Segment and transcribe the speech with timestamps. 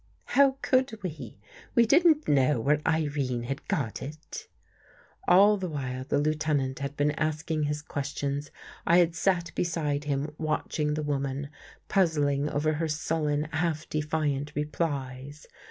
[0.35, 1.37] "''How could we?
[1.75, 4.47] We didn't know where Irene had got it."
[5.27, 8.49] All the while the Lieutenant had been asking his questions,
[8.87, 11.49] I had sat beside him watching the woman,
[11.87, 15.45] puzzling over her sullen, half defiant replies.